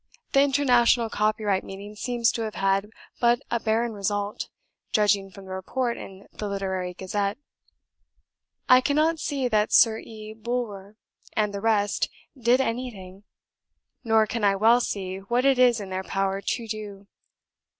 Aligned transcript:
The 0.33 0.41
International 0.41 1.11
Copyright 1.11 1.63
Meeting 1.63 1.95
seems 1.95 2.31
to 2.31 2.41
have 2.41 2.55
had 2.55 2.89
but 3.19 3.43
a 3.51 3.59
barren 3.59 3.93
result, 3.93 4.49
judging 4.91 5.29
from 5.29 5.45
the 5.45 5.51
report 5.51 5.95
in 5.95 6.25
the 6.33 6.47
Literary 6.49 6.95
Gazette. 6.95 7.37
I 8.67 8.81
cannot 8.81 9.19
see 9.19 9.47
that 9.47 9.71
Sir 9.71 9.99
E. 9.99 10.33
Bulwer 10.33 10.97
and 11.33 11.53
the 11.53 11.61
rest 11.61 12.09
DID 12.35 12.59
anything; 12.61 13.25
nor 14.03 14.25
can 14.25 14.43
I 14.43 14.55
well 14.55 14.81
see 14.81 15.17
what 15.19 15.45
it 15.45 15.59
is 15.59 15.79
in 15.79 15.91
their 15.91 16.03
power 16.03 16.41
to 16.41 16.67
do. 16.67 17.05